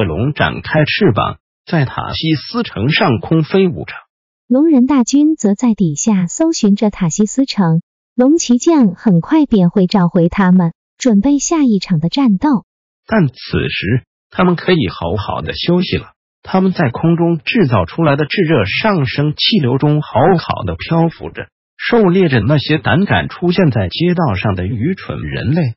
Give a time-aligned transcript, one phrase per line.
[0.00, 1.36] 恶龙展开翅膀，
[1.66, 3.92] 在塔西斯城上空飞舞着。
[4.48, 7.82] 龙人大军则在底下搜寻着塔西斯城。
[8.14, 12.64] 龙骑将很快便会召回他们，准备下一场的战斗。
[13.06, 16.12] 但此时他们可以好好的休息了。
[16.42, 25.74] 他们在空中制造出来的炙热上升气流中好好的漂浮着，狩猎着那些胆敢出现在街道上的愚蠢人类。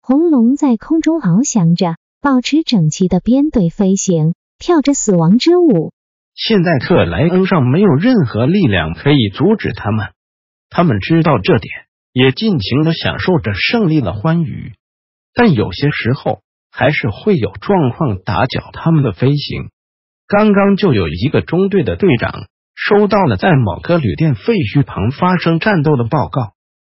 [0.00, 1.96] 红龙在空中翱翔着。
[2.20, 5.92] 保持整齐的编队飞行，跳着死亡之舞。
[6.34, 10.08] 现在特莱恩上没有任何力量可以阻止他们，
[10.68, 11.72] 他们知道这点，
[12.12, 14.72] 也尽情的享受着胜利的欢愉。
[15.32, 16.40] 但有些时候，
[16.72, 19.70] 还是会有状况打搅他们的飞行。
[20.26, 26.54] 刚刚就有一个中队的队长收到了在某个旅店废墟旁发生战斗的报告，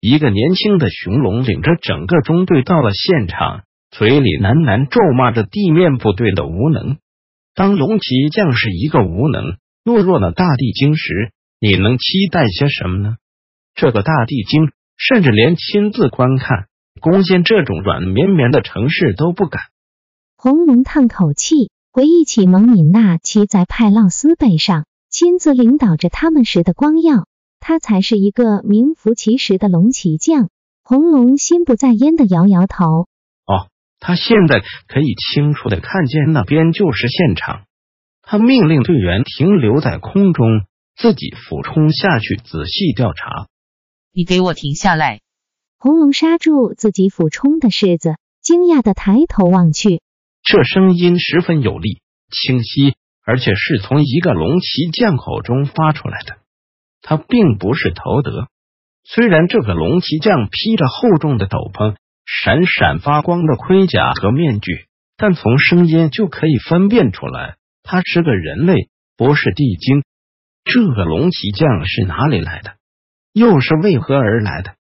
[0.00, 3.64] 一个年轻的雄龙领着整个中队到了现场。
[3.92, 6.96] 嘴里喃喃咒骂着地面部队的无能。
[7.54, 13.16] 当龙骑将是一个无能懦弱的大地精时，你能期待些什么呢？
[13.74, 16.68] 这个大地精甚至连亲自观看
[17.02, 19.60] 攻陷这种软绵绵的城市都不敢。
[20.38, 27.26] 红龙叹口气，回忆起蒙敏娜骑在派洛斯背上，亲自领导着他们时的光耀，
[27.60, 30.48] 他才是一个名副其实的龙骑将。
[30.82, 33.06] 红龙心不在焉的摇摇头。
[34.04, 37.66] 他现在可以清楚的看见那边就是现场。
[38.20, 40.44] 他命令队员停留在空中，
[40.96, 43.46] 自己俯冲下去仔细调查。
[44.12, 45.20] 你给我停下来！
[45.78, 50.02] 红龙刹住自己俯冲的式子，惊讶的抬头望去。
[50.42, 56.38] 这声音十分有力、清晰，而且是从一个龙骑将口中发出来的。
[57.02, 58.48] 他并不是头德，
[59.04, 61.94] 虽然这个龙骑将披着厚重的斗篷。
[62.24, 70.02] 闪闪发光的盔甲和面具，但从声音就可以分辨出来，他是个人类，不是地精。
[70.64, 72.74] 这个龙骑将是哪里来的？
[73.32, 74.74] 又是为何而来的？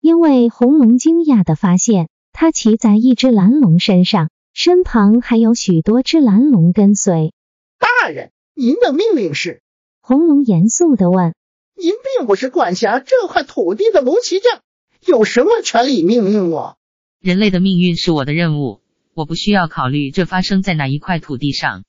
[0.00, 7.32] 因为红龙惊讶的发现，他骑在一只蓝龙身上，身旁还有许多只蓝龙跟随。
[7.78, 9.60] 大人，您的命令是？
[10.00, 11.34] 红龙严肃的问。
[11.74, 14.60] 您并不是管辖这块土地的龙骑将。
[15.08, 16.76] 有什么权利命令我？
[17.18, 18.82] 人类的命运是我的任务，
[19.14, 21.84] 我不需要考虑这发生在哪一块土地上。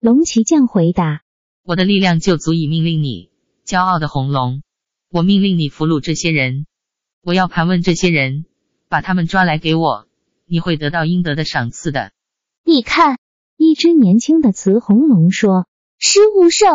[0.00, 1.22] 龙骑将回答
[1.64, 3.30] ：“我的力量就足以命令你，
[3.66, 4.62] 骄傲的红龙。
[5.10, 6.66] 我命令你俘虏这些人，
[7.22, 8.44] 我要盘问这些人，
[8.90, 10.06] 把他们抓来给我，
[10.46, 12.12] 你会得到应得的赏赐的。”
[12.64, 13.16] 你看，
[13.56, 15.66] 一只年轻的雌红龙说
[15.98, 16.66] ：“失误兽。”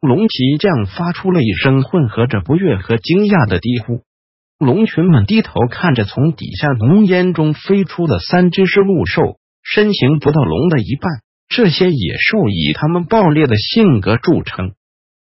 [0.00, 4.04] 龙骑将发出了一声混合着不悦和惊讶的低呼。
[4.64, 11.10] 龙群们低头看着从底下浓烟中飞出的三只狮鹿兽，身形不到龙的一半。
[11.48, 14.72] 这些野兽以他们暴烈的性格著称。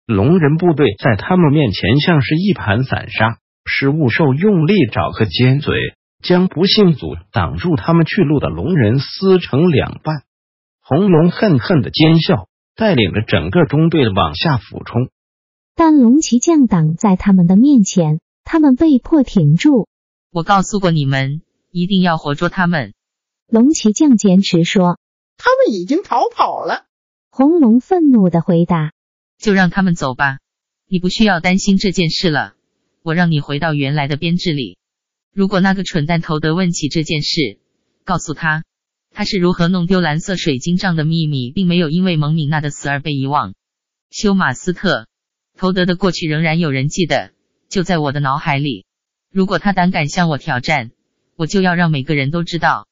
[0.05, 3.37] 龙人部队在他们面前像是一盘散沙。
[3.65, 5.75] 狮物兽用力爪和尖嘴，
[6.21, 10.23] 将不幸阻挡住他们去路的龙人撕成两半。
[10.81, 15.09] 红龙恨恨的尖笑，带领着整个中队往下俯冲。
[15.75, 18.19] 但龙骑将挡在他们的面前。
[18.51, 19.87] 他们被迫停住。
[20.31, 22.95] 我告诉过你们，一定要活捉他们。
[23.47, 24.97] 龙骑将坚持说
[25.37, 26.85] ：“他们已经逃跑了。”
[27.29, 28.91] 红龙愤怒的回答
[29.37, 30.39] ：“就让他们走吧，
[30.87, 32.55] 你不需要担心这件事了。
[33.03, 34.79] 我让你回到原来的编制里。
[35.31, 37.59] 如果那个蠢蛋头德问起这件事，
[38.03, 38.63] 告诉他，
[39.11, 43.53] 他是如何弄丢蓝色水晶杖的秘密，并没有因为蒙米娜的死而被遗忘。
[44.09, 45.05] 休马斯特，
[45.55, 47.29] 头德的过去仍然有人记得。”
[47.69, 48.85] 就在我的脑海里，
[49.31, 50.89] 如果他胆敢向我挑战，
[51.35, 52.87] 我就要让每个人都知道。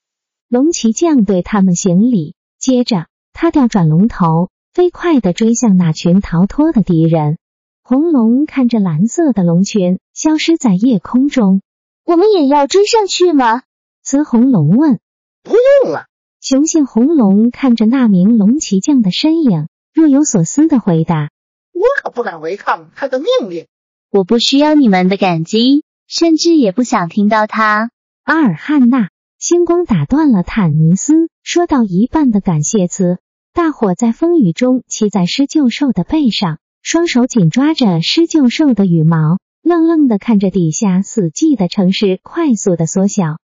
[0.47, 7.39] 龙骑将对他们行礼，接着他调转龙头，飞快的追向那群逃脱的敌人。
[7.81, 11.62] 红龙看着蓝色的龙群消失在夜空中，
[12.06, 13.63] 我们也要追上去吗？
[14.03, 15.00] 雌红龙问。
[15.41, 15.53] 不
[15.83, 16.06] 用了。
[16.39, 21.31] 雄性红龙看着那名龙骑将的身影，若有所思的回答
[21.73, 23.65] ：“我可不敢违抗他的命令。”
[24.17, 27.91] 我不需要你们的感激，甚至也不想听到他。
[28.23, 33.19] 阿尔汉娜，星光打断了坦尼斯说到一半的感谢词。
[33.53, 43.37] 大伙在风雨中骑在狮鹫兽的背上，双手紧抓着狮鹫兽的羽毛，愣愣的看着底下死寂的城市快速的缩小。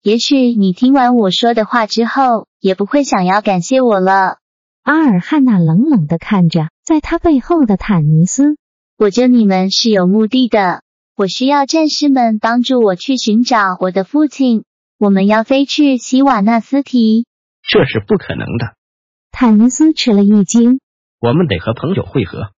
[0.00, 4.38] 也许你听完我说的话之后，也不会想要感谢我了。
[4.84, 8.56] 阿尔汉娜冷冷的看着在他背后的坦尼斯。
[9.04, 10.82] 我救你们是有目的的，
[11.14, 14.64] 我需要战士们帮助我去寻找我的父亲。
[14.98, 17.26] 我们要飞去希瓦纳斯提，
[17.68, 18.76] 这是不可能的。
[19.30, 20.80] 坦尼斯吃了一惊。
[21.20, 22.52] 我们得和朋友会合，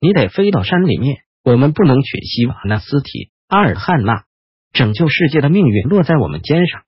[0.00, 1.18] 你得飞到山里面。
[1.44, 3.30] 我们不能去希瓦纳斯提。
[3.46, 4.24] 阿尔汉娜，
[4.72, 6.82] 拯救世界的命运落在我们肩上。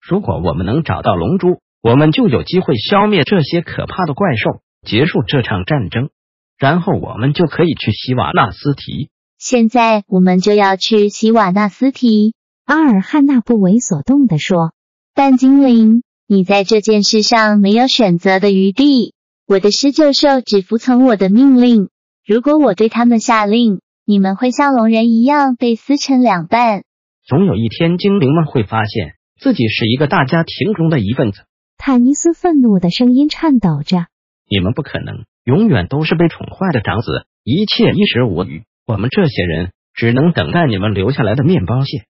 [0.00, 6.10] 如果我们能找到龙珠，我们就有机会消灭这些可怕的怪兽，结束这场战争，
[6.60, 9.10] 然后我们就可以去希瓦纳斯提。
[9.38, 12.34] 现在我们就要去希瓦纳斯提。
[12.66, 14.74] 阿尔汉娜不为所动地说
[15.14, 19.14] ：“但精灵，你在这件事上没有选择的余地。
[19.46, 21.88] 我的狮鹫兽只服从我的命令。
[22.24, 26.84] 如果我对他们下令，你们会像龙人一样被撕成两半。
[27.26, 31.40] 总有一天，精灵们会发现自己是一个大家庭中的一份子。”
[31.78, 34.06] 坦尼斯愤怒的声音颤抖着
[34.46, 38.62] ：“你们不可能永远都是被宠坏的长子，一切衣食无虞。
[38.86, 42.04] 我们这些人只能等待你们留下来的面包屑。”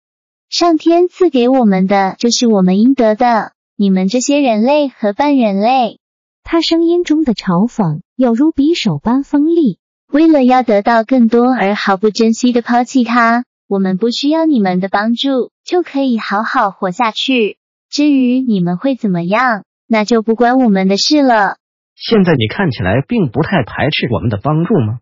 [0.50, 6.00] 上天赐给我们的就是我们应得的，你们这些人类和半人类。
[6.42, 9.78] 他声音中的嘲讽有如匕首般锋利。
[10.10, 17.58] 为了要得到更多而毫不珍惜的抛弃他，我们不需要你们的帮助就可以好好活下去。
[17.90, 21.58] 至于你们会怎么样，那就不关我们的事了。
[22.00, 25.00] 现在你看起来并不太排斥我们的帮助吗？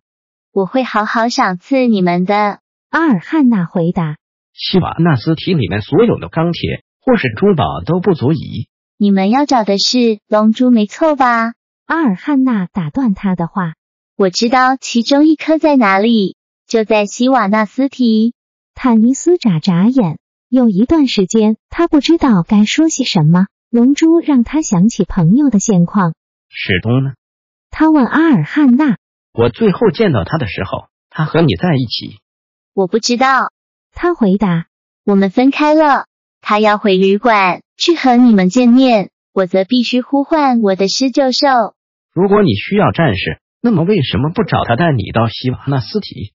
[0.51, 2.61] 我会好好赏赐你们的。
[2.89, 4.17] 阿尔汉娜回答。
[4.55, 8.69] 希瓦纳斯提里面所有的钢铁或是珠宝都不足以。
[8.97, 11.53] 你们要找的是龙珠，没错吧？
[11.85, 13.75] 阿尔汉娜打断他的话。
[14.17, 18.33] 我知道其中一颗在哪里，就在希瓦纳斯提。
[18.75, 23.49] 坦尼斯眨眨眼，有一段时间他不知道该说些什么。
[23.69, 26.15] 龙珠让他想起朋友的现况。
[26.59, 27.11] 史东呢？
[27.71, 28.97] 他问阿尔汉娜。
[29.35, 32.19] 我最后见到他的时候，他和你在一起。
[32.73, 33.53] 我不知道。
[33.93, 34.67] 他回答
[35.05, 36.07] ：“我们分开了，
[36.41, 41.75] 他要回旅馆去和你们见面，我则必须呼唤我的狮鹫兽。
[42.15, 46.33] 如果你需要战士，那么为什么不找他带你到希瓦纳斯提？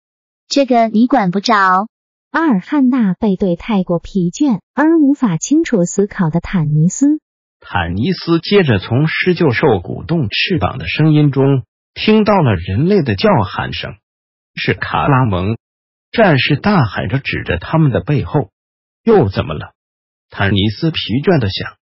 [0.49, 1.87] 这个你管不着。”
[2.31, 7.20] 阿尔汉娜背对太过疲倦而无法清楚思考的坦尼斯。
[7.60, 13.96] 坦尼斯接着从狮鹫兽鼓动翅膀的声音中听到了人类的叫喊声，
[14.55, 15.56] 是卡拉蒙。
[16.10, 18.50] 战士大喊着，指着他们的背后。
[19.05, 19.72] 又怎么了？
[20.31, 21.76] 坦尼斯疲倦的想。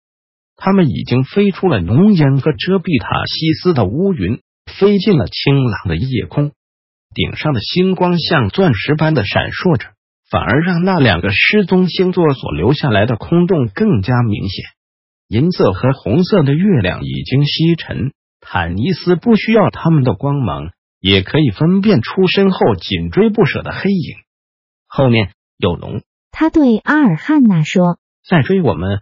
[0.56, 6.54] 他们已经飞出了浓烟和遮蔽塔西斯的乌云，飞进了清朗的夜空。
[7.14, 9.90] 顶上的星光像钻石般的闪烁着，
[10.30, 14.66] 反而让那两个失踪星座所留下来的空洞更加明显。
[15.28, 20.72] 银色和红色的月亮已经西沉，坦尼斯不需要他们的光芒。
[21.02, 24.16] 也可以分辨出身后紧追不舍的黑影，
[24.88, 26.02] 后面有龙。
[26.32, 29.02] 他对阿尔汉娜说：“在追我们。”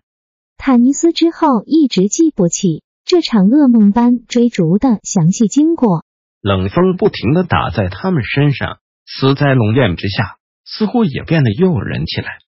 [0.59, 6.03] 坦尼斯之后一直记不起这场噩梦般追逐的详细经过。
[6.41, 12.39] 冷风不停的打在他们身上，死在龙焰之下，似乎也变得诱人起来。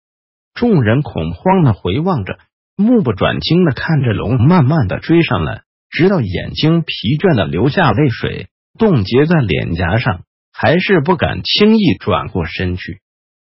[0.53, 2.39] 众人恐慌的回望着，
[2.77, 8.47] 目不转睛的看着龙慢慢的追上来，直到眼睛疲倦的流下泪水。
[8.77, 12.99] 冻结在脸颊上，还是不敢轻易转过身去。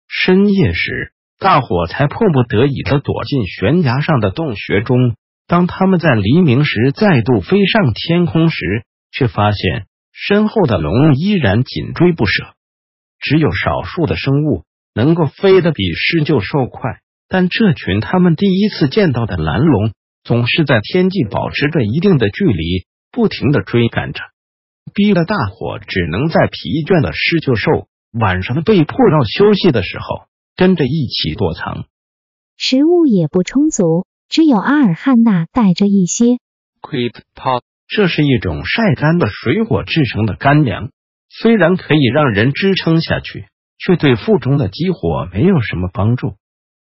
[0.08, 5.18] 深夜时，大伙才迫不得已的躲进悬崖上的洞穴中。
[5.46, 12.54] 当他们在黎明时再度飞上天空时，却发现身后的龙依然紧追不舍。
[13.20, 19.92] 只有少数的生物能够飞得比狮鹫兽快，但这群他们第一次见到的蓝龙，
[20.24, 24.22] 总是在天际保持着一定的距离，不停的追赶着。
[24.94, 31.86] 逼得大伙只能在疲倦的狮鹫兽晚上被迫要休息的时候，跟着一起躲藏。
[32.56, 36.40] 食物也不充足，只有阿尔汉娜带着一些。
[36.82, 40.92] Quit pot，这是一种晒干的水果制成的干粮，
[41.30, 43.46] 虽然可以让人支撑下去，
[43.78, 46.36] 却对腹中的饥火没有什么帮助。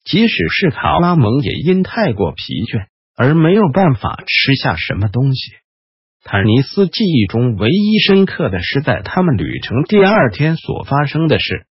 [0.03, 5.53] 即使是卡拉蒙，也因太过疲倦而没有办法吃下什么东西。
[6.23, 11.65] 坦尼斯记忆中唯一深刻的是在他们旅程第二天所发生的事。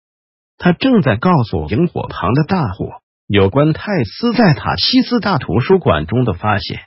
[0.58, 6.80] 他正在告诉萤火旁的大伙，有关泰斯在塔西斯大图书馆中的发现。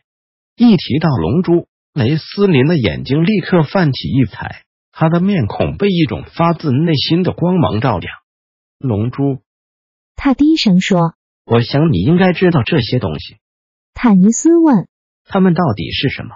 [0.56, 8.14] 一提到龙珠，雷斯林的眼睛立刻泛起异彩，他的面孔被一种发自内心的光芒照亮。
[8.78, 9.40] 龙珠，
[10.16, 13.38] 他低声说：“我想你应该知道这些东西。”
[13.94, 14.88] 坦尼斯问
[15.26, 16.36] ：“他们到底是什么？”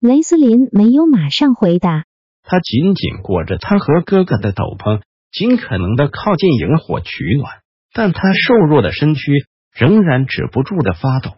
[0.00, 2.04] 雷斯林没有马上回答。
[2.42, 5.00] 他紧紧裹着他和哥哥的斗篷，
[5.32, 7.62] 尽可能的靠近萤火取暖，
[7.94, 11.30] 但他瘦弱的身躯仍然止不住的发抖。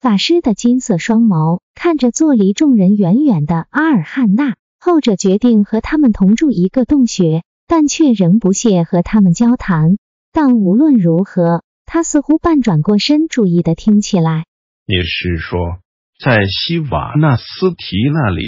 [0.00, 9.98] 法师的金色双眸看着坐离众人远远的阿尔汉娜，后者决定和他们同住一个洞穴，但却仍不屑和他们交谈。
[10.32, 11.62] 但无论如何，
[11.94, 14.46] 他似乎半转过身，注意的听起来。
[14.84, 15.78] 你是说，
[16.18, 18.42] 在西瓦纳斯提那里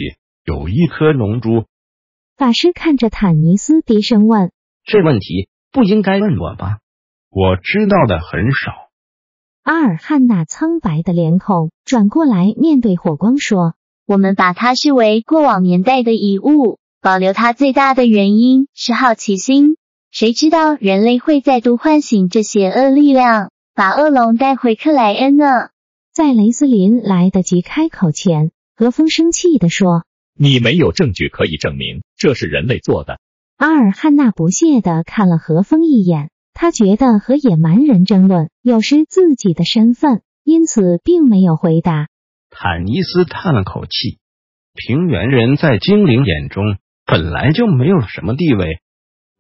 [0.45, 1.65] 有一颗龙珠？
[2.37, 4.51] 法师看着坦尼斯，低声问
[4.85, 6.79] ：“这问题不应该问我吧？
[7.31, 8.91] 我知道的很少。”
[9.63, 13.75] 阿尔汉那苍白的脸孔转过来，面对火光说
[14.09, 19.77] ：“我们把它视为过往年代的遗物，保留它最大的原因是好奇心。
[20.19, 25.45] 谁知道人类会再度唤醒这邪恶力量，把恶龙带回克莱恩呢？”
[26.11, 33.19] 在雷斯林来得及开口前，何风生气地说：“你没有证据可以证明这是人类做的。”
[33.59, 36.31] 阿尔汉娜不屑地看了何风一眼。
[36.55, 42.09] 他觉得和野蛮人争论有失自己的身份，因此并没有回答。
[42.49, 44.17] 坦尼斯叹了口气
[44.73, 46.65] ：“平原人在精灵眼中
[47.05, 48.81] 本来就没有什么地位。”